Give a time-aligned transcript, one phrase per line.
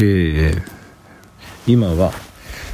[0.00, 0.62] えー、
[1.66, 2.12] 今は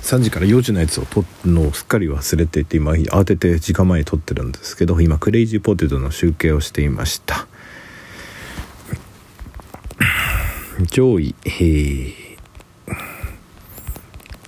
[0.02, 7.46] 3時から4時のやつを撮るのをすっかり忘れていて今慌てて時間前に撮ってるんですけど今クレイジーポテトの集計をしていました。
[10.90, 12.15] 上位、えー、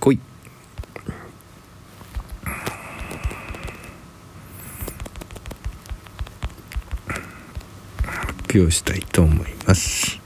[0.01, 0.19] 5位
[8.03, 10.16] 発表したいと思います。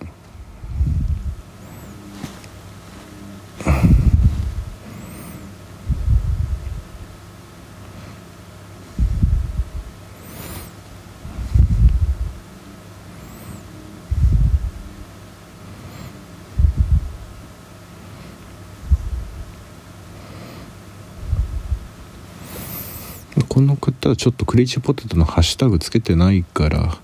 [23.54, 26.98] この方はちょっとクレイジーポテトのハッシュタグつけてないから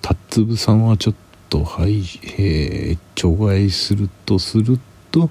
[0.00, 1.14] タッツブさんはちょっ
[1.48, 2.04] とはい、
[2.38, 4.78] えー、除外するとする
[5.10, 5.30] と、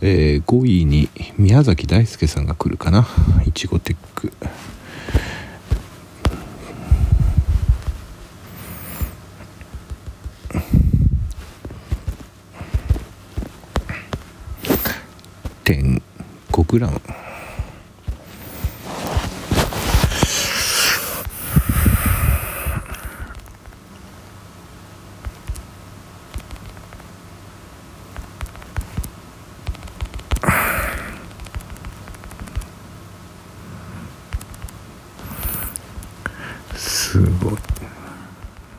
[0.00, 3.06] えー、5位に宮崎大輔さんが来るかな？
[3.44, 4.32] いちごテック
[15.62, 16.02] 点
[16.52, 17.02] 5グラム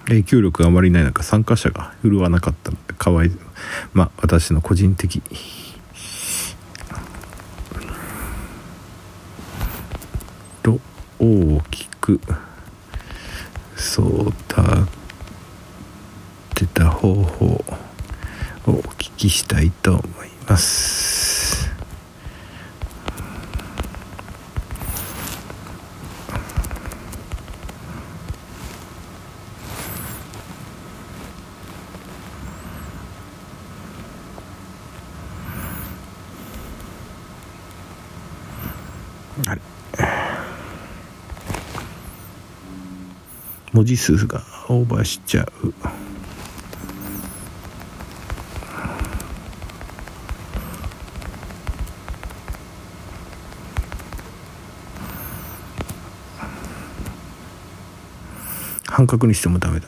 [0.08, 3.32] 影響力があまりない中参加者が振るわなかったのでかわい
[3.94, 5.22] まあ私の個人的
[10.64, 10.80] と
[11.20, 12.20] 大きく
[13.76, 14.32] そう立
[16.56, 17.64] てた方法を
[18.68, 21.11] お聞きしたいと思います。
[39.48, 39.62] あれ
[43.74, 45.74] 文字数がオーバーしちゃう。
[58.88, 59.88] 半角にしてもダメだ。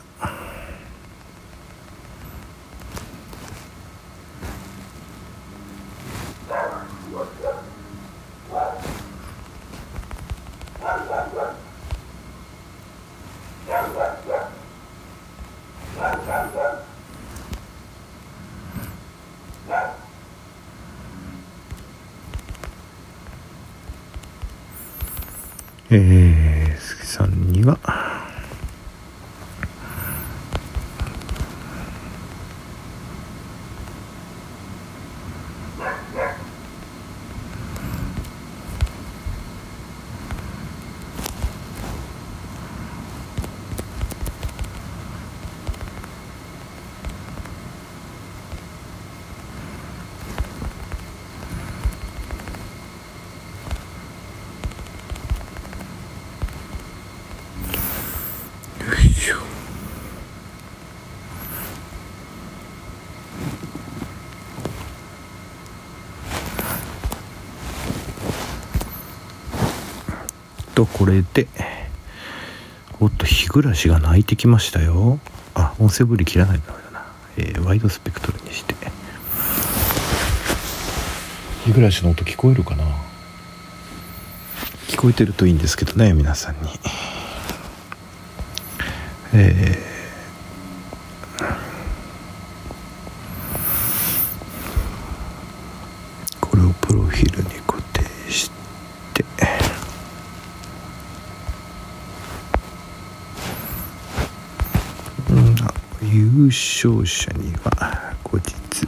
[25.96, 27.78] えー、杉さんには
[70.86, 71.48] とこれで
[73.00, 75.18] おっと日暮らしが鳴いてきましたよ。
[75.54, 78.74] あ音声ぶり切らないとダメだな、えー、ワイドスペクトルにして。
[81.64, 82.84] 日暮らしの音聞こえるかな？
[84.88, 86.68] 聞こえてるといいんですけどね皆さんに。
[89.32, 91.56] えー、
[96.40, 98.50] これをプロフィールに固定し
[99.12, 99.24] て
[105.30, 105.56] うん
[106.14, 108.86] 優勝者には後日、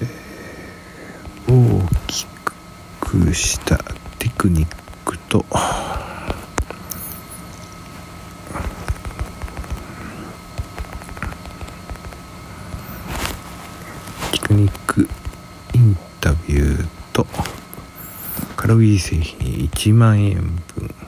[0.00, 2.26] えー、大き
[2.98, 3.78] くした
[4.18, 5.44] テクニックと
[14.32, 15.08] テクニック
[15.74, 17.24] インタビューと
[18.56, 21.05] カロリー製品1万円分。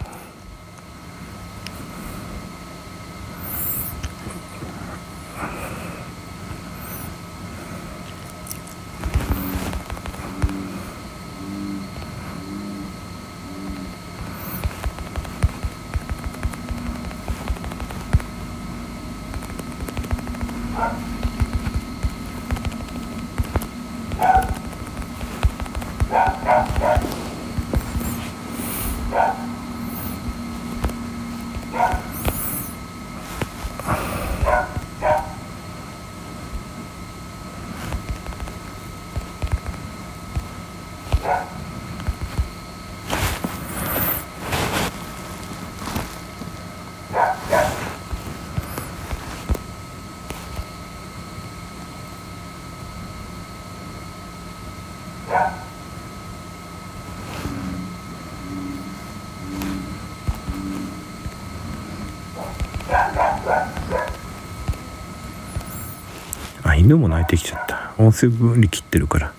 [66.65, 67.95] あ犬も泣いてきちゃった。
[67.99, 69.38] 音声分離切ってるから。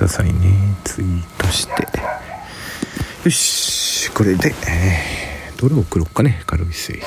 [0.00, 0.76] ださいね。
[0.84, 1.86] ツイートして。
[3.24, 4.10] よし。
[4.12, 6.42] これで、えー、どれを送ろうかね。
[6.46, 7.02] 軽い製品。